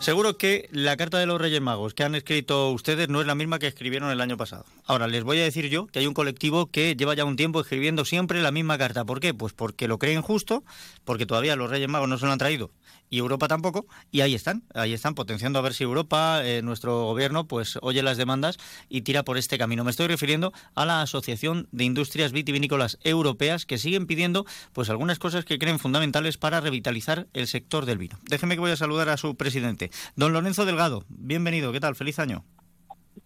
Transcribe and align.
Seguro 0.00 0.38
que 0.38 0.66
la 0.72 0.96
carta 0.96 1.18
de 1.18 1.26
los 1.26 1.38
Reyes 1.38 1.60
Magos 1.60 1.92
que 1.92 2.02
han 2.02 2.14
escrito 2.14 2.70
ustedes 2.70 3.10
no 3.10 3.20
es 3.20 3.26
la 3.26 3.34
misma 3.34 3.58
que 3.58 3.66
escribieron 3.66 4.10
el 4.10 4.22
año 4.22 4.38
pasado. 4.38 4.64
Ahora, 4.86 5.06
les 5.06 5.24
voy 5.24 5.38
a 5.40 5.44
decir 5.44 5.68
yo 5.68 5.88
que 5.88 5.98
hay 5.98 6.06
un 6.06 6.14
colectivo 6.14 6.70
que 6.70 6.96
lleva 6.96 7.14
ya 7.14 7.26
un 7.26 7.36
tiempo 7.36 7.60
escribiendo 7.60 8.06
siempre 8.06 8.40
la 8.40 8.50
misma 8.50 8.78
carta. 8.78 9.04
¿Por 9.04 9.20
qué? 9.20 9.34
Pues 9.34 9.52
porque 9.52 9.88
lo 9.88 9.98
creen 9.98 10.22
justo, 10.22 10.64
porque 11.04 11.26
todavía 11.26 11.54
los 11.54 11.68
Reyes 11.68 11.88
Magos 11.90 12.08
no 12.08 12.16
se 12.16 12.24
lo 12.24 12.32
han 12.32 12.38
traído 12.38 12.70
y 13.10 13.18
Europa 13.18 13.48
tampoco, 13.48 13.86
y 14.10 14.22
ahí 14.22 14.34
están, 14.34 14.62
ahí 14.74 14.94
están 14.94 15.14
potenciando 15.14 15.58
a 15.58 15.62
ver 15.62 15.74
si 15.74 15.84
Europa, 15.84 16.40
eh, 16.44 16.62
nuestro 16.62 17.04
gobierno, 17.04 17.46
pues 17.46 17.78
oye 17.82 18.02
las 18.02 18.16
demandas 18.16 18.56
y 18.88 19.02
tira 19.02 19.24
por 19.24 19.36
este 19.36 19.58
camino. 19.58 19.84
Me 19.84 19.90
estoy 19.90 20.06
refiriendo 20.06 20.52
a 20.74 20.86
la 20.86 21.02
Asociación 21.02 21.68
de 21.72 21.84
Industrias 21.84 22.32
Vitivinícolas 22.32 22.98
Europeas 23.02 23.66
que 23.66 23.78
siguen 23.78 24.06
pidiendo 24.06 24.46
pues 24.72 24.88
algunas 24.88 25.18
cosas 25.18 25.44
que 25.44 25.58
creen 25.58 25.78
fundamentales 25.78 26.38
para 26.38 26.60
revitalizar 26.60 27.26
el 27.34 27.46
sector 27.48 27.84
del 27.84 27.98
vino. 27.98 28.18
Déjeme 28.28 28.54
que 28.54 28.60
voy 28.60 28.70
a 28.70 28.76
saludar 28.76 29.08
a 29.08 29.16
su 29.16 29.34
presidente, 29.34 29.90
don 30.14 30.32
Lorenzo 30.32 30.64
Delgado. 30.64 31.04
Bienvenido, 31.08 31.72
¿qué 31.72 31.80
tal? 31.80 31.96
Feliz 31.96 32.18
año. 32.18 32.44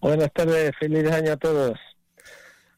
Buenas 0.01 0.33
tardes, 0.33 0.73
feliz 0.81 1.11
año 1.11 1.33
a 1.33 1.37
todos. 1.37 1.79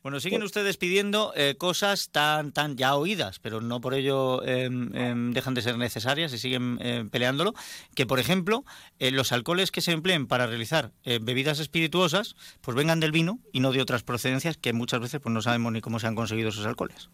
Bueno, 0.06 0.20
siguen 0.20 0.38
pues 0.38 0.50
ustedes 0.52 0.76
pidiendo 0.76 1.32
eh, 1.34 1.56
cosas 1.58 2.10
tan, 2.12 2.52
tan 2.52 2.76
ya 2.76 2.94
oídas, 2.94 3.40
pero 3.40 3.60
no 3.60 3.80
por 3.80 3.92
ello 3.92 4.40
em, 4.44 5.32
dejan 5.32 5.54
de 5.54 5.62
ser 5.62 5.78
necesarias 5.78 6.32
y 6.32 6.38
siguen 6.38 6.78
em, 6.80 7.10
peleándolo. 7.10 7.54
Que, 7.96 8.06
por 8.06 8.20
ejemplo, 8.20 8.62
eh, 9.00 9.10
los 9.10 9.32
alcoholes 9.32 9.72
que 9.72 9.80
se 9.80 9.90
empleen 9.90 10.28
para 10.28 10.46
realizar 10.46 10.92
eh, 11.02 11.18
bebidas 11.20 11.58
espirituosas, 11.58 12.36
pues 12.60 12.76
vengan 12.76 13.00
del 13.00 13.10
vino 13.10 13.40
y 13.52 13.58
no 13.58 13.72
de 13.72 13.80
otras 13.80 14.04
procedencias 14.04 14.56
que 14.56 14.72
muchas 14.72 15.00
veces 15.00 15.20
pues 15.20 15.32
no 15.32 15.42
sabemos 15.42 15.72
ni 15.72 15.80
cómo 15.80 15.98
se 15.98 16.06
han 16.06 16.14
conseguido 16.14 16.50
esos 16.50 16.66
alcoholes. 16.66 17.10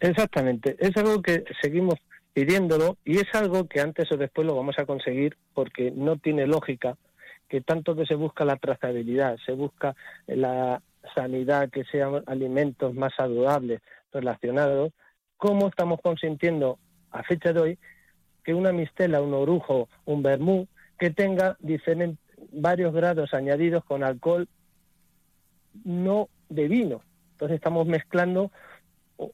exactamente, 0.00 0.76
es 0.78 0.96
algo 0.96 1.20
que 1.20 1.44
seguimos 1.60 1.96
pidiéndolo 2.32 2.96
y 3.04 3.18
es 3.18 3.28
algo 3.34 3.68
que 3.68 3.82
antes 3.82 4.10
o 4.12 4.16
después 4.16 4.46
lo 4.46 4.56
vamos 4.56 4.78
a 4.78 4.86
conseguir 4.86 5.36
porque 5.52 5.90
no 5.94 6.16
tiene 6.16 6.46
lógica 6.46 6.96
que 7.50 7.60
tanto 7.60 7.94
que 7.94 8.06
se 8.06 8.14
busca 8.14 8.46
la 8.46 8.56
trazabilidad, 8.56 9.36
se 9.44 9.52
busca 9.52 9.94
la 10.26 10.80
sanidad, 11.14 11.70
que 11.70 11.84
sean 11.84 12.22
alimentos 12.26 12.94
más 12.94 13.12
saludables 13.14 13.80
relacionados, 14.12 14.92
¿cómo 15.36 15.68
estamos 15.68 16.00
consintiendo 16.00 16.78
a 17.10 17.22
fecha 17.22 17.52
de 17.52 17.60
hoy 17.60 17.78
que 18.44 18.54
una 18.54 18.72
mistela, 18.72 19.22
un 19.22 19.34
orujo, 19.34 19.88
un 20.04 20.22
vermú, 20.22 20.68
que 20.98 21.10
tenga 21.10 21.56
varios 22.52 22.92
grados 22.92 23.34
añadidos 23.34 23.84
con 23.84 24.04
alcohol 24.04 24.48
no 25.84 26.28
de 26.48 26.68
vino? 26.68 27.02
Entonces 27.32 27.56
estamos 27.56 27.86
mezclando 27.86 28.50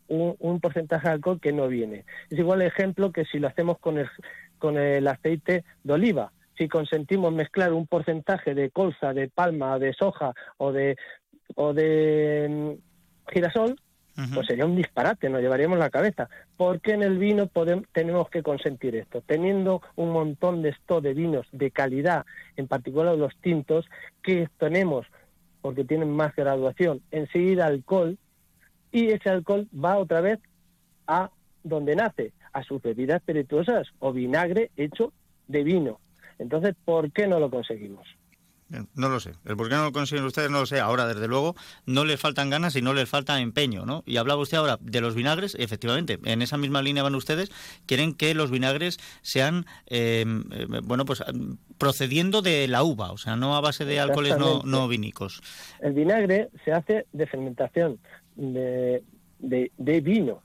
un, 0.09 0.61
porcentaje 0.61 1.09
de 1.09 1.15
alcohol 1.15 1.41
que 1.41 1.53
no 1.53 1.69
viene. 1.69 2.05
Es 2.31 2.39
igual 2.39 2.63
ejemplo 2.63 3.13
que 3.13 3.25
si 3.25 3.39
lo 3.39 3.49
hacemos 3.49 3.79
con 3.79 3.99
el, 3.99 4.09
con 4.59 4.77
el 4.77 5.07
aceite 5.07 5.65
de 5.85 5.93
oliva. 5.93 6.33
Si 6.57 6.69
consentimos 6.69 7.33
mezclar 7.33 7.73
un 7.73 7.87
porcentaje 7.87 8.55
de 8.55 8.71
colza, 8.71 9.13
de 9.15 9.29
palma, 9.29 9.79
de 9.79 9.93
soja 9.93 10.35
o 10.57 10.73
de, 10.73 10.97
o 11.55 11.73
de 11.73 12.47
mm, 12.49 13.33
girasol, 13.33 13.79
pues 14.35 14.49
sería 14.49 14.67
un 14.67 14.75
disparate, 14.75 15.31
nos 15.31 15.41
llevaríamos 15.41 15.79
la 15.79 15.91
cabeza. 15.91 16.29
¿Por 16.57 16.81
qué 16.81 16.95
en 16.95 17.05
el 17.05 17.19
vino 17.19 17.47
podemos, 17.47 17.87
tenemos 17.93 18.29
que 18.31 18.43
consentir 18.43 18.97
esto? 18.97 19.21
Teniendo 19.21 19.81
un 19.95 20.11
montón 20.11 20.61
de 20.61 20.71
esto 20.71 21.01
de 21.01 21.15
vinos 21.15 21.47
de 21.53 21.71
calidad, 21.71 22.27
en 22.57 22.67
particular 22.67 23.17
los 23.17 23.37
tintos, 23.37 23.87
que 24.21 24.49
tenemos, 24.59 25.07
porque 25.61 25.85
tienen 25.85 26.11
más 26.11 26.35
graduación, 26.35 27.01
enseguida 27.13 27.67
alcohol, 27.67 28.19
y 28.91 29.11
ese 29.11 29.31
alcohol 29.31 29.69
va 29.73 29.99
otra 29.99 30.21
vez 30.21 30.41
a 31.07 31.31
donde 31.62 31.95
nace, 31.95 32.33
a 32.53 32.65
sus 32.65 32.83
bebidas 32.83 33.19
espirituosas 33.19 33.87
o 34.01 34.12
vinagre 34.12 34.73
hecho 34.77 35.12
de 35.47 35.62
vino. 35.62 36.01
Entonces, 36.41 36.75
¿por 36.85 37.12
qué 37.12 37.29
no 37.29 37.39
lo 37.39 37.51
conseguimos? 37.51 38.09
No 38.95 39.09
lo 39.09 39.19
sé. 39.19 39.33
El 39.47 39.57
por 39.57 39.69
qué 39.69 39.77
no 39.77 39.85
lo 39.85 39.93
consiguen 39.93 40.25
ustedes 40.25 40.51
no 40.51 40.61
lo 40.61 40.67
sé. 40.67 40.81
Ahora, 40.81 41.07
desde 41.07 41.27
luego, 41.27 41.55
no 41.87 42.05
les 42.05 42.21
faltan 42.21 42.51
ganas 42.51 42.77
y 42.77 42.83
no 42.83 42.93
les 42.93 43.09
falta 43.09 43.41
empeño, 43.41 43.87
¿no? 43.87 44.03
Y 44.05 44.19
hablaba 44.19 44.43
usted 44.43 44.59
ahora 44.59 44.79
de 44.81 45.01
los 45.01 45.15
vinagres. 45.15 45.56
Efectivamente, 45.59 46.19
en 46.25 46.43
esa 46.43 46.59
misma 46.59 46.83
línea 46.83 47.03
van 47.03 47.15
ustedes. 47.15 47.51
Quieren 47.87 48.12
que 48.12 48.34
los 48.34 48.51
vinagres 48.51 48.99
sean, 49.23 49.65
em, 49.87 50.45
eh, 50.53 50.67
bueno, 50.83 51.07
pues 51.07 51.23
procediendo 51.78 52.43
de 52.43 52.69
la 52.69 52.83
uva, 52.83 53.11
o 53.12 53.17
sea, 53.17 53.37
no 53.37 53.57
a 53.57 53.61
base 53.61 53.87
de 53.87 54.01
alcoholes 54.01 54.37
no, 54.37 54.62
no 54.65 54.87
vinícos. 54.87 55.41
El 55.81 55.95
vinagre 55.95 56.51
se 56.65 56.73
hace 56.73 57.07
de 57.12 57.27
fermentación 57.27 57.99
de, 58.37 59.03
de, 59.39 59.73
de 59.78 60.01
vino, 60.03 60.43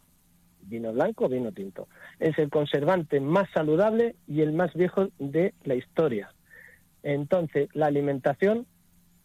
vino 0.61 0.93
blanco 0.93 1.25
o 1.25 1.29
vino 1.29 1.51
tinto. 1.51 1.89
Es 2.19 2.37
el 2.39 2.49
conservante 2.49 3.19
más 3.19 3.49
saludable 3.53 4.15
y 4.27 4.41
el 4.41 4.53
más 4.53 4.73
viejo 4.73 5.09
de 5.19 5.53
la 5.65 5.75
historia 5.75 6.29
entonces, 7.03 7.69
la 7.73 7.87
alimentación, 7.87 8.65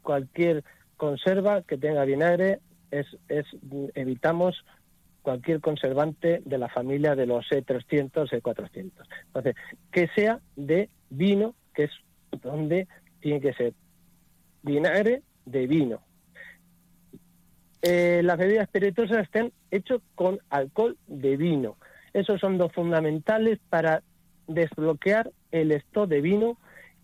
cualquier 0.03 0.65
conserva 0.97 1.63
que 1.63 1.79
tenga 1.79 2.05
vinagre, 2.05 2.61
es, 2.91 3.07
es 3.29 3.47
evitamos 3.95 4.65
cualquier 5.23 5.61
conservante 5.61 6.43
de 6.45 6.59
la 6.59 6.69
familia 6.69 7.15
de 7.15 7.27
los 7.27 7.47
E300, 7.51 8.31
E400. 8.31 8.91
Entonces, 9.27 9.55
que 9.93 10.09
sea 10.15 10.41
de 10.57 10.89
vino, 11.11 11.55
que 11.75 11.85
es 11.85 11.91
donde 12.43 12.89
tiene 13.21 13.41
que 13.41 13.53
ser 13.53 13.75
vinagre 14.63 15.23
de 15.45 15.67
vino. 15.67 16.01
Eh, 17.83 18.23
las 18.25 18.39
bebidas 18.39 18.65
espirituosas 18.65 19.19
estén 19.19 19.53
hechas 19.71 20.01
con 20.15 20.41
alcohol 20.51 20.97
de 21.07 21.37
vino. 21.37 21.77
Esos 22.13 22.41
son 22.41 22.59
dos 22.59 22.73
fundamentales 22.73 23.59
para 23.69 24.03
desbloquear 24.47 25.31
el 25.53 25.73
stock 25.73 26.09
de 26.09 26.21
vino 26.21 26.59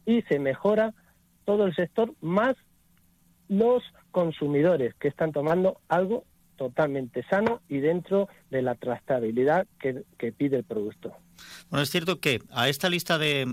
y 0.07 0.23
se 0.23 0.39
mejora 0.39 0.95
todo 1.45 1.67
el 1.67 1.75
sector 1.75 2.13
más 2.21 2.57
los 3.49 3.83
consumidores 4.11 4.95
que 4.95 5.09
están 5.09 5.33
tomando 5.33 5.81
algo 5.89 6.25
totalmente 6.57 7.23
sano 7.25 7.61
y 7.69 7.79
dentro 7.79 8.29
de 8.51 8.63
la 8.63 8.75
trazabilidad 8.75 9.67
que, 9.79 10.05
que 10.19 10.33
pide 10.33 10.59
el 10.59 10.65
producto. 10.65 11.15
Bueno, 11.71 11.83
es 11.83 11.91
cierto 11.91 12.21
que 12.21 12.43
a 12.53 12.69
esta 12.69 12.89
lista 12.89 13.19
de, 13.19 13.47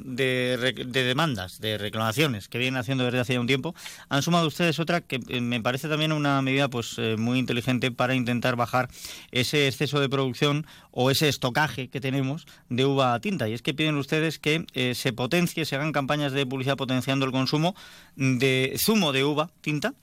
demandas, 0.92 1.59
de 1.59 1.78
reclamaciones 1.78 2.47
que 2.47 2.58
vienen 2.58 2.80
haciendo 2.80 3.06
desde 3.06 3.19
hace 3.19 3.40
un 3.40 3.47
tiempo, 3.47 3.74
han 4.09 4.22
sumado 4.22 4.47
ustedes 4.47 4.80
otra 4.80 5.02
que 5.02 5.19
eh, 5.28 5.42
me 5.42 5.62
parece 5.62 5.88
también 5.88 6.12
una 6.12 6.42
medida 6.42 6.68
pues 6.68 6.96
eh, 6.97 7.16
muy 7.18 7.40
inteligente 7.40 7.92
para 7.92 8.16
intentar 8.16 8.56
bajar 8.56 8.90
ese 9.31 9.68
exceso 9.68 10.00
de 10.00 10.09
producción 10.09 10.66
o 10.92 11.09
ese 11.09 11.30
estocaje 11.30 11.88
que 11.88 12.02
tenemos 12.02 12.46
de 12.69 12.86
uva 12.86 13.19
tinta. 13.19 13.47
Y 13.50 13.53
es 13.53 13.62
que 13.62 13.74
piden 13.74 13.96
ustedes 13.96 14.40
que 14.40 14.66
eh, 14.74 14.94
se 14.96 15.13
potencie, 15.13 15.66
se 15.66 15.75
hagan 15.75 15.92
campañas 15.92 16.31
de 16.31 16.46
publicidad 16.46 16.78
potenciando 16.78 17.25
el 17.25 17.31
consumo 17.31 17.75
de 18.16 18.75
zumo 18.78 19.13
de 19.13 19.24
uva 19.24 19.50
tinta 19.62 19.94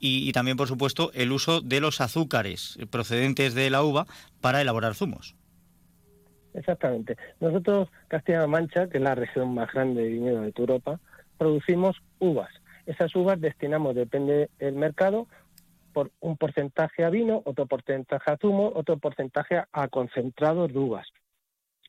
y 0.00 0.32
también, 0.32 0.56
por 0.56 0.68
supuesto, 0.68 1.10
el 1.12 1.32
uso 1.32 1.60
de 1.60 1.80
los 1.80 2.00
azúcares 2.00 2.78
procedentes 2.90 3.54
de 3.54 3.68
la 3.68 3.82
uva 3.82 4.06
para 4.40 4.60
elaborar 4.60 4.94
zumos. 4.94 5.34
Exactamente. 6.54 7.16
Nosotros, 7.40 7.88
Castilla-La 8.08 8.46
Mancha, 8.46 8.88
que 8.88 8.98
es 8.98 9.04
la 9.04 9.14
región 9.14 9.54
más 9.54 9.72
grande 9.72 10.02
de 10.02 10.08
viñedo 10.08 10.42
de 10.42 10.52
Europa, 10.56 11.00
producimos 11.36 11.96
uvas. 12.18 12.50
Esas 12.86 13.14
uvas 13.14 13.40
destinamos, 13.40 13.94
depende 13.94 14.50
del 14.58 14.74
mercado, 14.74 15.28
por 15.92 16.10
un 16.20 16.36
porcentaje 16.36 17.04
a 17.04 17.10
vino, 17.10 17.42
otro 17.44 17.66
porcentaje 17.66 18.30
a 18.30 18.36
zumo, 18.36 18.72
otro 18.74 18.98
porcentaje 18.98 19.62
a 19.72 19.88
concentrados 19.88 20.72
de 20.72 20.78
uvas. 20.78 21.08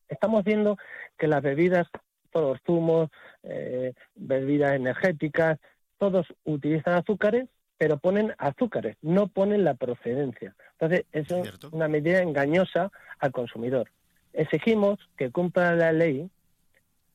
Estamos 0.07 0.43
viendo 0.43 0.77
que 1.17 1.27
las 1.27 1.41
bebidas, 1.41 1.87
todos 2.31 2.53
los 2.53 2.61
zumos, 2.65 3.09
eh, 3.43 3.93
bebidas 4.15 4.73
energéticas, 4.73 5.59
todos 5.97 6.27
utilizan 6.43 6.95
azúcares, 6.95 7.47
pero 7.77 7.97
ponen 7.97 8.33
azúcares, 8.37 8.97
no 9.01 9.27
ponen 9.27 9.63
la 9.63 9.75
procedencia. 9.75 10.55
Entonces, 10.73 11.05
eso 11.11 11.43
es 11.43 11.63
una 11.71 11.87
medida 11.87 12.21
engañosa 12.21 12.91
al 13.19 13.31
consumidor 13.31 13.89
exigimos 14.33 14.99
que 15.17 15.31
cumpla 15.31 15.75
la 15.75 15.91
ley 15.91 16.29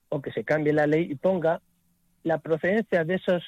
o 0.08 0.20
que 0.20 0.32
se 0.32 0.44
cambie 0.44 0.72
la 0.72 0.86
ley 0.86 1.10
y 1.10 1.14
ponga 1.14 1.60
la 2.22 2.38
procedencia 2.38 3.04
de 3.04 3.14
esos 3.14 3.42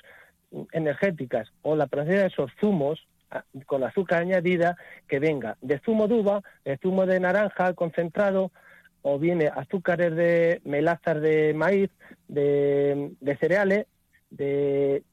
energéticas 0.72 1.48
o 1.62 1.76
la 1.76 1.86
procedencia 1.86 2.22
de 2.22 2.28
esos 2.28 2.50
zumos 2.60 3.06
ah, 3.30 3.44
con 3.66 3.84
azúcar 3.84 4.22
añadida 4.22 4.76
que 5.08 5.18
venga 5.18 5.56
de 5.60 5.80
zumo 5.80 6.08
de 6.08 6.14
uva, 6.14 6.42
de 6.64 6.78
zumo 6.78 7.06
de 7.06 7.20
naranja 7.20 7.74
concentrado 7.74 8.52
o 9.02 9.18
viene 9.18 9.46
azúcares 9.46 10.16
de 10.16 10.60
melazas 10.64 11.20
de 11.20 11.54
maíz, 11.54 11.90
de, 12.26 13.12
de 13.20 13.36
cereales, 13.36 13.86
de, 14.30 15.04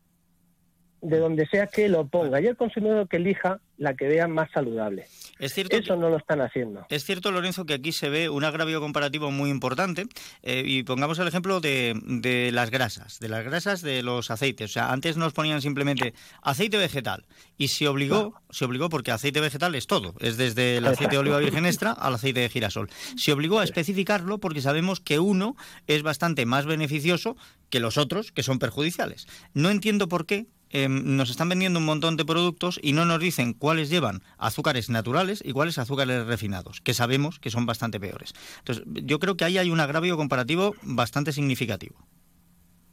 de 1.01 1.18
donde 1.19 1.45
sea 1.45 1.68
que 1.68 1.88
lo 1.89 2.07
ponga. 2.07 2.42
Y 2.42 2.48
el 2.48 2.57
consumidor 2.57 3.07
que 3.07 3.18
elija 3.18 3.60
la 3.83 3.94
que 3.94 4.07
vean 4.07 4.31
más 4.31 4.50
saludable. 4.51 5.06
Es 5.39 5.53
cierto 5.53 5.75
Eso 5.75 5.95
no 5.95 6.09
lo 6.09 6.18
están 6.18 6.41
haciendo. 6.41 6.85
Es 6.89 7.03
cierto, 7.03 7.31
Lorenzo, 7.31 7.65
que 7.65 7.74
aquí 7.74 7.91
se 7.91 8.09
ve 8.09 8.30
un 8.30 8.44
agravio 8.44 8.80
comparativo 8.80 9.30
muy 9.30 9.50
importante. 9.50 10.06
Eh, 10.41 10.63
y 10.65 10.83
pongamos 10.83 11.19
el 11.19 11.27
ejemplo 11.27 11.59
de, 11.59 12.00
de, 12.06 12.51
las 12.51 12.71
grasas, 12.71 13.19
de 13.19 13.27
las 13.27 13.44
grasas 13.44 13.81
de 13.81 14.03
los 14.03 14.31
aceites. 14.31 14.71
O 14.71 14.74
sea, 14.74 14.91
antes 14.91 15.18
nos 15.18 15.33
ponían 15.33 15.62
simplemente 15.62 16.13
aceite 16.41 16.77
vegetal. 16.77 17.25
Y 17.57 17.68
se 17.68 17.88
obligó, 17.88 18.39
se 18.51 18.65
obligó 18.65 18.89
porque 18.89 19.12
aceite 19.12 19.41
vegetal 19.41 19.75
es 19.75 19.85
todo. 19.85 20.13
Es 20.19 20.38
desde 20.38 20.77
el 20.77 20.88
aceite 20.88 21.15
de 21.15 21.19
oliva 21.19 21.39
virgen 21.39 21.65
extra 21.65 21.91
al 21.91 22.15
aceite 22.15 22.39
de 22.39 22.50
girasol. 22.50 22.89
Se 23.18 23.33
obligó 23.33 23.59
a 23.59 23.63
especificarlo 23.63 24.38
porque 24.38 24.62
sabemos 24.62 25.01
que 25.01 25.19
uno 25.19 25.57
es 25.88 26.03
bastante 26.03 26.45
más 26.45 26.65
beneficioso 26.65 27.35
que 27.69 27.80
los 27.80 27.97
otros, 27.97 28.31
que 28.31 28.44
son 28.44 28.59
perjudiciales. 28.59 29.27
No 29.53 29.69
entiendo 29.71 30.07
por 30.07 30.25
qué 30.25 30.47
Em, 30.75 31.16
nos 31.16 31.30
están 31.30 31.50
vendiendo 31.50 31.78
un 31.78 31.86
montón 31.86 32.18
de 32.18 32.25
productos 32.25 32.80
y 32.81 32.94
no 32.94 33.06
nos 33.06 33.20
dicen 33.20 33.54
cuáles 33.54 33.92
llevan 33.92 34.24
azúcares 34.40 34.90
naturales 34.90 35.44
y 35.46 35.52
cuáles 35.52 35.78
azúcares 35.78 36.25
refinados, 36.25 36.81
que 36.81 36.96
sabemos 36.96 37.40
que 37.40 37.52
son 37.52 37.68
bastante 37.68 38.00
peores. 38.00 38.34
Entonces, 38.58 38.84
yo 38.88 39.20
creo 39.20 39.38
que 39.38 39.46
ahí 39.46 39.60
hay 39.60 39.70
un 39.70 39.80
agravio 39.80 40.18
comparativo 40.18 40.74
bastante 40.81 41.31
significativo. 41.31 41.96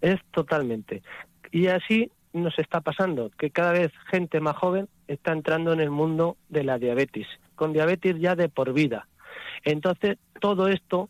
Es 0.03 0.21
totalmente. 0.31 1.03
Y 1.53 1.69
así 1.69 2.13
nos 2.35 2.59
está 2.59 2.83
pasando, 2.83 3.31
que 3.39 3.51
cada 3.51 3.73
vez 3.73 3.91
gente 4.11 4.41
más 4.41 4.57
joven 4.57 4.87
está 5.09 5.33
entrando 5.33 5.73
en 5.73 5.81
el 5.81 5.91
mundo 5.91 6.37
de 6.51 6.65
la 6.65 6.79
diabetes, 6.79 7.27
con 7.55 7.73
diabetes 7.73 8.21
ya 8.21 8.37
de 8.37 8.51
por 8.51 8.75
vida. 8.75 9.09
Entonces, 9.65 10.19
todo 10.39 10.69
esto 10.69 11.09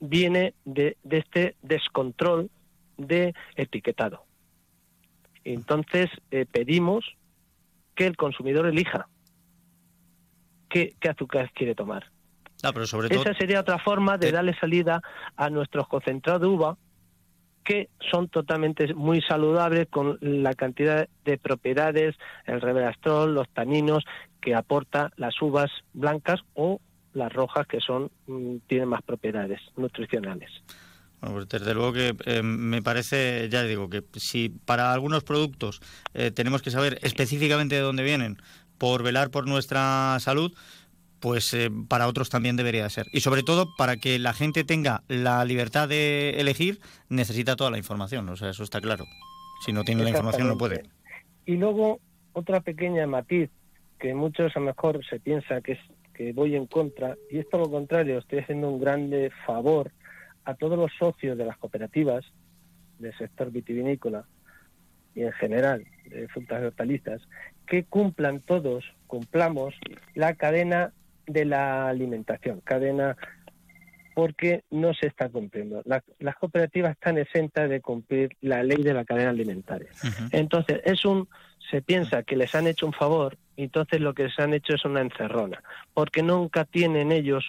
viene 0.00 0.54
de, 0.64 0.96
de 1.04 1.18
este 1.18 1.56
descontrol 1.60 2.50
de 2.96 3.34
etiquetado. 3.56 4.24
Entonces 5.44 6.10
eh, 6.30 6.46
pedimos 6.50 7.04
que 7.94 8.06
el 8.06 8.16
consumidor 8.16 8.66
elija 8.66 9.08
qué, 10.68 10.94
azúcar 11.08 11.50
quiere 11.54 11.74
tomar. 11.74 12.10
Ah, 12.62 12.72
pero 12.72 12.86
sobre 12.86 13.08
todo... 13.08 13.20
Esa 13.20 13.34
sería 13.34 13.60
otra 13.60 13.78
forma 13.78 14.18
de 14.18 14.32
darle 14.32 14.54
salida 14.58 15.00
a 15.36 15.50
nuestros 15.50 15.86
concentrados 15.86 16.40
de 16.40 16.48
uva 16.48 16.76
que 17.62 17.88
son 18.10 18.28
totalmente 18.28 18.92
muy 18.94 19.22
saludables 19.22 19.88
con 19.88 20.18
la 20.20 20.52
cantidad 20.52 21.08
de 21.24 21.38
propiedades, 21.38 22.14
el 22.44 22.60
reverastrol, 22.60 23.34
los 23.34 23.48
taninos 23.48 24.04
que 24.40 24.54
aporta 24.54 25.12
las 25.16 25.40
uvas 25.40 25.70
blancas 25.94 26.40
o 26.52 26.80
las 27.14 27.32
rojas 27.32 27.66
que 27.66 27.80
son 27.80 28.10
mm, 28.26 28.56
tienen 28.66 28.88
más 28.88 29.02
propiedades 29.02 29.60
nutricionales. 29.76 30.50
Bueno, 31.24 31.38
pues 31.38 31.48
desde 31.48 31.72
luego 31.72 31.92
que 31.94 32.14
eh, 32.26 32.42
me 32.42 32.82
parece, 32.82 33.48
ya 33.48 33.62
digo, 33.62 33.88
que 33.88 34.02
si 34.16 34.50
para 34.50 34.92
algunos 34.92 35.24
productos 35.24 35.80
eh, 36.12 36.30
tenemos 36.30 36.60
que 36.60 36.70
saber 36.70 36.98
específicamente 37.00 37.76
de 37.76 37.80
dónde 37.80 38.02
vienen 38.02 38.36
por 38.76 39.02
velar 39.02 39.30
por 39.30 39.46
nuestra 39.46 40.18
salud, 40.20 40.52
pues 41.20 41.54
eh, 41.54 41.70
para 41.88 42.08
otros 42.08 42.28
también 42.28 42.56
debería 42.56 42.90
ser. 42.90 43.06
Y 43.10 43.20
sobre 43.20 43.42
todo, 43.42 43.74
para 43.78 43.96
que 43.96 44.18
la 44.18 44.34
gente 44.34 44.64
tenga 44.64 45.02
la 45.08 45.42
libertad 45.46 45.88
de 45.88 46.34
elegir, 46.40 46.80
necesita 47.08 47.56
toda 47.56 47.70
la 47.70 47.78
información. 47.78 48.28
O 48.28 48.36
sea, 48.36 48.50
eso 48.50 48.62
está 48.62 48.82
claro. 48.82 49.06
Si 49.64 49.72
no 49.72 49.82
tiene 49.82 50.02
la 50.02 50.10
información, 50.10 50.46
no 50.46 50.58
puede. 50.58 50.82
Y 51.46 51.56
luego, 51.56 52.00
otra 52.34 52.60
pequeña 52.60 53.06
matiz, 53.06 53.48
que 53.98 54.12
muchos 54.12 54.54
a 54.54 54.60
lo 54.60 54.66
mejor 54.66 55.00
se 55.08 55.20
piensa 55.20 55.62
que, 55.62 55.72
es, 55.72 55.80
que 56.12 56.34
voy 56.34 56.54
en 56.54 56.66
contra, 56.66 57.16
y 57.30 57.38
es 57.38 57.48
todo 57.48 57.62
lo 57.62 57.70
contrario, 57.70 58.18
estoy 58.18 58.40
haciendo 58.40 58.68
un 58.68 58.78
grande 58.78 59.32
favor 59.46 59.90
a 60.44 60.54
todos 60.54 60.78
los 60.78 60.92
socios 60.98 61.36
de 61.36 61.44
las 61.44 61.56
cooperativas 61.58 62.24
del 62.98 63.16
sector 63.16 63.50
vitivinícola 63.50 64.24
y 65.14 65.22
en 65.22 65.32
general 65.32 65.84
de 66.06 66.28
frutas 66.28 66.62
y 66.62 66.66
hortalizas 66.66 67.22
que 67.66 67.84
cumplan 67.84 68.40
todos, 68.40 68.84
cumplamos 69.06 69.74
la 70.14 70.34
cadena 70.34 70.92
de 71.26 71.44
la 71.44 71.88
alimentación, 71.88 72.60
cadena 72.60 73.16
porque 74.14 74.62
no 74.70 74.94
se 74.94 75.08
está 75.08 75.28
cumpliendo. 75.28 75.82
las 75.84 76.36
cooperativas 76.36 76.92
están 76.92 77.18
exentas 77.18 77.68
de 77.68 77.80
cumplir 77.80 78.36
la 78.40 78.62
ley 78.62 78.82
de 78.82 78.94
la 78.94 79.04
cadena 79.04 79.30
alimentaria. 79.30 79.88
Entonces, 80.30 80.80
es 80.84 81.04
un 81.04 81.28
se 81.70 81.82
piensa 81.82 82.22
que 82.22 82.36
les 82.36 82.54
han 82.54 82.66
hecho 82.66 82.86
un 82.86 82.92
favor, 82.92 83.36
y 83.56 83.64
entonces 83.64 84.00
lo 84.00 84.14
que 84.14 84.24
les 84.24 84.38
han 84.38 84.54
hecho 84.54 84.74
es 84.74 84.84
una 84.84 85.00
encerrona, 85.00 85.62
porque 85.94 86.22
nunca 86.22 86.64
tienen 86.64 87.10
ellos 87.10 87.44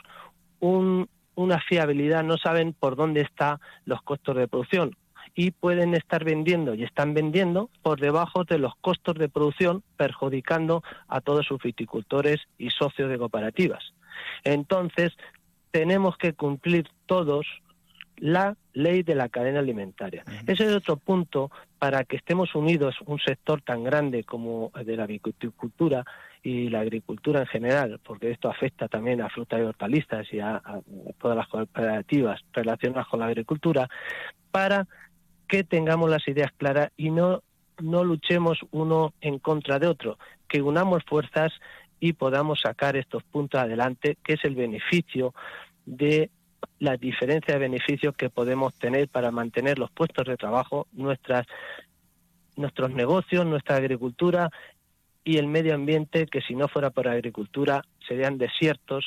un, 0.59 1.07
una 1.45 1.61
fiabilidad, 1.61 2.23
no 2.23 2.37
saben 2.37 2.73
por 2.73 2.95
dónde 2.95 3.21
están 3.21 3.59
los 3.85 4.01
costos 4.01 4.35
de 4.35 4.47
producción 4.47 4.95
y 5.35 5.51
pueden 5.51 5.93
estar 5.93 6.23
vendiendo 6.23 6.73
y 6.75 6.83
están 6.83 7.13
vendiendo 7.13 7.69
por 7.81 7.99
debajo 7.99 8.45
de 8.45 8.57
los 8.57 8.73
costos 8.81 9.15
de 9.15 9.29
producción, 9.29 9.83
perjudicando 9.97 10.81
a 11.07 11.21
todos 11.21 11.45
sus 11.45 11.61
viticultores 11.61 12.41
y 12.57 12.69
socios 12.69 13.09
de 13.09 13.17
cooperativas. 13.17 13.93
Entonces, 14.43 15.13
tenemos 15.71 16.17
que 16.17 16.33
cumplir 16.33 16.87
todos 17.05 17.45
la 18.17 18.55
ley 18.75 19.03
de 19.03 19.15
la 19.15 19.29
cadena 19.29 19.59
alimentaria. 19.59 20.23
Ese 20.45 20.65
es 20.65 20.73
otro 20.73 20.97
punto 20.97 21.49
para 21.79 22.03
que 22.03 22.17
estemos 22.17 22.53
unidos, 22.53 22.95
un 23.05 23.19
sector 23.19 23.61
tan 23.61 23.83
grande 23.83 24.23
como 24.23 24.71
el 24.75 24.85
de 24.85 24.97
la 24.97 25.07
viticultura 25.07 26.05
y 26.43 26.69
la 26.69 26.81
agricultura 26.81 27.39
en 27.39 27.47
general, 27.47 27.99
porque 28.03 28.29
esto 28.29 28.49
afecta 28.49 28.87
también 28.87 29.21
a 29.21 29.29
frutas 29.29 29.59
y 29.59 29.63
hortalizas 29.63 30.31
y 30.31 30.39
a, 30.39 30.61
todas 31.19 31.37
las 31.37 31.47
cooperativas 31.47 32.41
relacionadas 32.53 33.07
con 33.07 33.21
la 33.21 33.27
agricultura, 33.27 33.89
para 34.51 34.87
que 35.47 35.63
tengamos 35.63 36.09
las 36.09 36.27
ideas 36.27 36.51
claras 36.55 36.91
y 36.97 37.09
no, 37.09 37.41
no 37.81 38.03
luchemos 38.03 38.59
uno 38.71 39.13
en 39.21 39.39
contra 39.39 39.79
de 39.79 39.87
otro, 39.87 40.19
que 40.47 40.61
unamos 40.61 41.03
fuerzas 41.05 41.51
y 41.99 42.13
podamos 42.13 42.59
sacar 42.61 42.97
estos 42.97 43.23
puntos 43.23 43.59
adelante, 43.59 44.17
que 44.23 44.33
es 44.33 44.43
el 44.43 44.55
beneficio 44.55 45.33
de 45.85 46.29
la 46.79 46.97
diferencia 46.97 47.53
de 47.53 47.59
beneficios 47.59 48.15
que 48.15 48.29
podemos 48.29 48.73
tener 48.75 49.07
para 49.07 49.31
mantener 49.31 49.79
los 49.79 49.91
puestos 49.91 50.25
de 50.25 50.37
trabajo, 50.37 50.87
nuestras 50.93 51.45
nuestros 52.55 52.91
negocios, 52.91 53.45
nuestra 53.45 53.75
agricultura 53.75 54.49
y 55.23 55.37
el 55.37 55.47
medio 55.47 55.75
ambiente 55.75 56.25
que 56.27 56.41
si 56.41 56.55
no 56.55 56.67
fuera 56.67 56.89
por 56.89 57.07
agricultura 57.07 57.81
serían 58.07 58.37
desiertos 58.37 59.05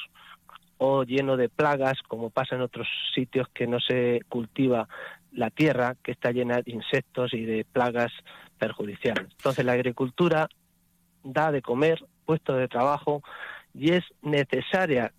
o 0.77 1.05
llenos 1.05 1.39
de 1.39 1.49
plagas 1.49 1.99
como 2.07 2.31
pasa 2.31 2.57
en 2.57 2.63
otros 2.63 2.87
sitios 3.15 3.49
que 3.49 3.67
no 3.67 3.81
se 3.81 4.21
cultiva 4.29 4.89
la 5.33 5.51
tierra 5.51 5.97
que 6.03 6.13
está 6.13 6.31
llena 6.31 6.63
de 6.63 6.73
insectos 6.73 7.35
y 7.35 7.45
de 7.45 7.65
plagas 7.65 8.13
perjudiciales. 8.59 9.27
Entonces 9.37 9.65
la 9.65 9.73
agricultura 9.73 10.49
da 11.23 11.53
de 11.53 11.63
comer, 11.63 12.05
puestos 12.25 12.59
de 12.59 12.69
trabajo 12.69 13.23
y 13.75 13.93
es 13.93 14.05
necesaria 14.23 15.13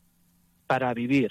para 0.68 0.94
vivir, 0.94 1.30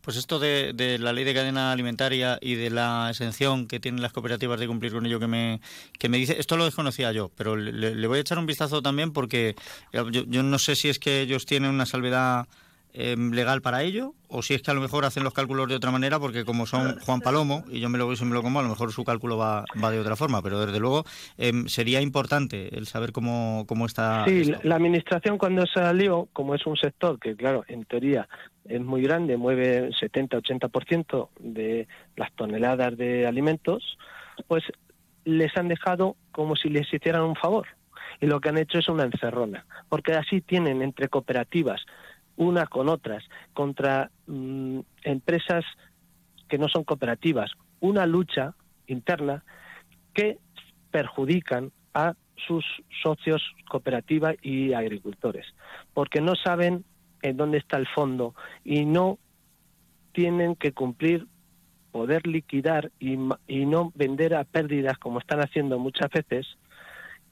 pues 0.00 0.16
esto 0.16 0.38
de, 0.38 0.96
la 1.00 1.12
ley 1.12 1.24
de 1.24 1.34
cadena 1.34 1.72
alimentaria 1.72 2.38
y 2.40 2.54
de 2.54 2.70
la 2.70 3.08
exención 3.10 3.66
que 3.66 3.80
tienen 3.80 4.02
las 4.02 4.12
cooperativas 4.12 4.58
de 4.60 4.66
cumplir 4.66 4.92
con 4.92 5.06
ello 5.06 5.20
que 5.20 5.26
me, 5.26 5.60
que 5.98 6.08
me 6.08 6.18
dice, 6.18 6.36
esto 6.38 6.56
lo 6.56 6.64
desconocía 6.64 7.12
yo, 7.12 7.30
pero 7.36 7.56
le, 7.56 8.06
voy 8.06 8.18
a 8.18 8.20
echar 8.20 8.38
un 8.38 8.46
vistazo 8.46 8.82
también 8.82 9.12
porque 9.12 9.56
yo, 9.92 10.08
yo 10.10 10.42
no 10.42 10.58
sé 10.58 10.76
si 10.76 10.88
es 10.88 10.98
que 10.98 11.20
ellos 11.20 11.46
tienen 11.46 11.70
una 11.70 11.86
salvedad 11.86 12.46
Em, 12.96 13.32
legal 13.32 13.60
para 13.60 13.82
ello 13.82 14.14
o 14.28 14.40
si 14.40 14.54
es 14.54 14.62
que 14.62 14.70
a 14.70 14.74
lo 14.74 14.80
mejor 14.80 15.04
hacen 15.04 15.24
los 15.24 15.34
cálculos 15.34 15.68
de 15.68 15.74
otra 15.74 15.90
manera 15.90 16.20
porque 16.20 16.44
como 16.44 16.64
son 16.64 17.00
Juan 17.00 17.20
Palomo 17.20 17.64
y 17.68 17.80
yo 17.80 17.88
me 17.88 17.98
lo 17.98 18.06
voy 18.06 18.16
y 18.20 18.24
me 18.24 18.34
lo 18.34 18.40
como 18.40 18.60
a 18.60 18.62
lo 18.62 18.68
mejor 18.68 18.92
su 18.92 19.02
cálculo 19.02 19.36
va, 19.36 19.64
va 19.82 19.90
de 19.90 19.98
otra 19.98 20.14
forma 20.14 20.40
pero 20.42 20.64
desde 20.64 20.78
luego 20.78 21.04
em, 21.36 21.66
sería 21.66 22.00
importante 22.00 22.78
el 22.78 22.86
saber 22.86 23.10
cómo, 23.10 23.64
cómo 23.66 23.86
está 23.86 24.24
sí 24.26 24.44
la 24.62 24.76
administración 24.76 25.38
cuando 25.38 25.66
salió 25.66 26.28
como 26.32 26.54
es 26.54 26.64
un 26.66 26.76
sector 26.76 27.18
que 27.18 27.34
claro 27.34 27.64
en 27.66 27.84
teoría 27.84 28.28
es 28.64 28.80
muy 28.80 29.02
grande 29.02 29.36
mueve 29.36 29.90
70 29.98 30.38
80% 30.38 31.30
de 31.40 31.88
las 32.14 32.32
toneladas 32.34 32.96
de 32.96 33.26
alimentos 33.26 33.98
pues 34.46 34.62
les 35.24 35.56
han 35.56 35.68
dejado 35.68 36.16
como 36.32 36.56
si 36.56 36.68
les 36.68 36.92
hicieran 36.92 37.22
un 37.22 37.36
favor. 37.36 37.66
Y 38.20 38.26
lo 38.26 38.40
que 38.40 38.48
han 38.48 38.58
hecho 38.58 38.78
es 38.78 38.88
una 38.88 39.04
encerrona 39.04 39.66
porque 39.88 40.12
así 40.12 40.40
tienen 40.40 40.82
entre 40.82 41.08
cooperativas 41.08 41.84
unas 42.36 42.68
con 42.68 42.88
otras, 42.88 43.24
contra 43.52 44.10
mm, 44.26 44.80
empresas 45.02 45.64
que 46.48 46.58
no 46.58 46.68
son 46.68 46.84
cooperativas, 46.84 47.52
una 47.80 48.06
lucha 48.06 48.54
interna 48.86 49.44
que 50.12 50.38
perjudican 50.90 51.72
a 51.94 52.14
sus 52.46 52.64
socios 53.02 53.42
cooperativas 53.68 54.36
y 54.42 54.72
agricultores, 54.72 55.46
porque 55.92 56.20
no 56.20 56.34
saben 56.34 56.84
en 57.22 57.36
dónde 57.36 57.58
está 57.58 57.78
el 57.78 57.86
fondo 57.88 58.34
y 58.64 58.84
no 58.84 59.18
tienen 60.12 60.54
que 60.56 60.72
cumplir, 60.72 61.26
poder 61.90 62.26
liquidar 62.26 62.90
y, 62.98 63.18
y 63.46 63.66
no 63.66 63.92
vender 63.94 64.34
a 64.34 64.44
pérdidas 64.44 64.98
como 64.98 65.20
están 65.20 65.40
haciendo 65.40 65.78
muchas 65.78 66.10
veces 66.10 66.46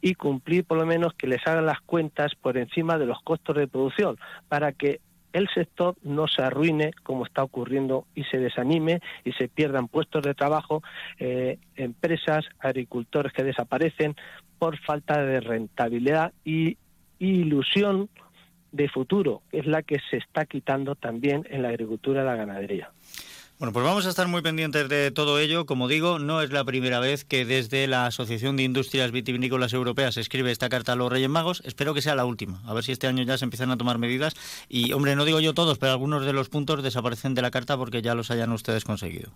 y 0.02 0.14
cumplir 0.14 0.64
por 0.64 0.76
lo 0.76 0.84
menos 0.84 1.14
que 1.14 1.28
les 1.28 1.46
hagan 1.46 1.64
las 1.64 1.80
cuentas 1.80 2.34
por 2.34 2.58
encima 2.58 2.98
de 2.98 3.06
los 3.06 3.22
costos 3.22 3.56
de 3.56 3.68
producción 3.68 4.18
para 4.48 4.72
que 4.72 5.00
el 5.32 5.48
sector 5.48 5.96
no 6.02 6.28
se 6.28 6.42
arruine 6.42 6.90
como 7.04 7.24
está 7.24 7.42
ocurriendo 7.42 8.06
y 8.14 8.24
se 8.24 8.38
desanime 8.38 9.00
y 9.24 9.32
se 9.32 9.48
pierdan 9.48 9.88
puestos 9.88 10.22
de 10.22 10.34
trabajo, 10.34 10.82
eh, 11.18 11.58
empresas, 11.76 12.44
agricultores 12.58 13.32
que 13.32 13.44
desaparecen 13.44 14.14
por 14.58 14.78
falta 14.78 15.24
de 15.24 15.40
rentabilidad 15.40 16.32
y 16.44 16.76
ilusión 17.18 18.10
de 18.72 18.88
futuro, 18.88 19.42
que 19.50 19.60
es 19.60 19.66
la 19.66 19.82
que 19.82 19.98
se 20.10 20.16
está 20.16 20.44
quitando 20.46 20.96
también 20.96 21.46
en 21.50 21.62
la 21.62 21.68
agricultura 21.68 22.22
y 22.22 22.26
la 22.26 22.36
ganadería. 22.36 22.90
Bueno, 23.62 23.74
pues 23.74 23.84
vamos 23.84 24.06
a 24.06 24.08
estar 24.08 24.26
muy 24.26 24.42
pendientes 24.42 24.88
de 24.88 25.12
todo 25.12 25.38
ello. 25.38 25.66
Como 25.66 25.86
digo, 25.86 26.18
no 26.18 26.42
es 26.42 26.50
la 26.50 26.64
primera 26.64 26.98
vez 26.98 27.24
que 27.24 27.44
desde 27.44 27.86
la 27.86 28.06
Asociación 28.06 28.56
de 28.56 28.64
Industrias 28.64 29.12
Vitivinícolas 29.12 29.72
Europeas 29.72 30.14
se 30.14 30.20
escribe 30.20 30.50
esta 30.50 30.68
carta 30.68 30.94
a 30.94 30.96
los 30.96 31.12
Reyes 31.12 31.28
Magos. 31.28 31.62
Espero 31.64 31.94
que 31.94 32.02
sea 32.02 32.16
la 32.16 32.24
última. 32.24 32.60
A 32.66 32.74
ver 32.74 32.82
si 32.82 32.90
este 32.90 33.06
año 33.06 33.22
ya 33.22 33.38
se 33.38 33.44
empiezan 33.44 33.70
a 33.70 33.76
tomar 33.76 33.98
medidas. 33.98 34.34
Y, 34.68 34.92
hombre, 34.94 35.14
no 35.14 35.24
digo 35.24 35.38
yo 35.38 35.54
todos, 35.54 35.78
pero 35.78 35.92
algunos 35.92 36.26
de 36.26 36.32
los 36.32 36.48
puntos 36.48 36.82
desaparecen 36.82 37.34
de 37.34 37.42
la 37.42 37.52
carta 37.52 37.76
porque 37.76 38.02
ya 38.02 38.16
los 38.16 38.32
hayan 38.32 38.50
ustedes 38.50 38.84
conseguido. 38.84 39.30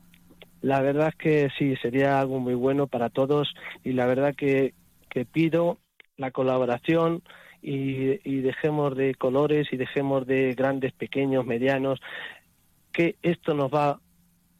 La 0.60 0.80
verdad 0.80 1.10
es 1.10 1.14
que 1.14 1.48
sí, 1.56 1.76
sería 1.76 2.18
algo 2.18 2.40
muy 2.40 2.54
bueno 2.54 2.88
para 2.88 3.10
todos 3.10 3.54
y 3.84 3.92
la 3.92 4.06
verdad 4.06 4.34
que, 4.34 4.74
que 5.08 5.24
pido 5.24 5.78
la 6.16 6.32
colaboración 6.32 7.22
y, 7.62 8.18
y 8.28 8.40
dejemos 8.40 8.96
de 8.96 9.14
colores 9.14 9.68
y 9.70 9.76
dejemos 9.76 10.26
de 10.26 10.52
grandes, 10.54 10.92
pequeños, 10.94 11.46
medianos, 11.46 12.00
que 12.90 13.14
esto 13.22 13.54
nos 13.54 13.72
va 13.72 14.00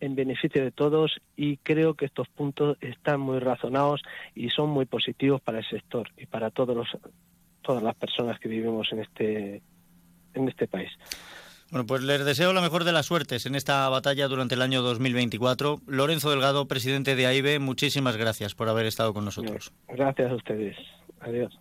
en 0.01 0.15
beneficio 0.15 0.63
de 0.63 0.71
todos 0.71 1.21
y 1.37 1.57
creo 1.59 1.95
que 1.95 2.07
estos 2.07 2.29
puntos 2.29 2.77
están 2.81 3.21
muy 3.21 3.39
razonados 3.39 4.03
y 4.35 4.51
son 4.51 4.71
muy 4.71 4.87
positivos 4.87 5.41
para 5.41 5.59
el 5.59 5.69
sector 5.69 6.09
y 6.17 6.27
para 6.27 6.51
todos 6.51 6.77
los, 6.77 6.89
todas 7.63 7.83
las 7.83 7.95
personas 7.97 8.39
que 8.39 8.49
vivimos 8.49 8.89
en 8.93 9.01
este, 9.01 9.63
en 10.35 10.49
este 10.49 10.67
país. 10.67 10.91
Bueno, 11.71 11.87
pues 11.87 12.03
les 12.03 12.25
deseo 12.25 12.53
la 12.53 12.61
mejor 12.61 12.85
de 12.85 12.93
las 12.93 13.07
suertes 13.07 13.45
en 13.47 13.57
esta 13.57 13.89
batalla 13.89 14.29
durante 14.29 14.55
el 14.55 14.63
año 14.63 14.83
2024. 14.83 15.81
Lorenzo 15.87 16.31
Delgado, 16.31 16.69
presidente 16.69 17.17
de 17.17 17.27
AIBE, 17.27 17.59
muchísimas 17.59 18.17
gracias 18.17 18.55
por 18.55 18.69
haber 18.69 18.87
estado 18.87 19.13
con 19.13 19.25
nosotros. 19.25 19.73
Gracias 19.89 20.31
a 20.31 20.35
ustedes. 20.35 20.77
Adiós. 21.21 21.59